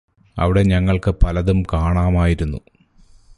അവിടെ 0.37 0.61
ഞങ്ങള്ക്ക് 0.63 1.11
പലതും 1.23 1.63
കാണാമായിരുന്നു 1.73 2.59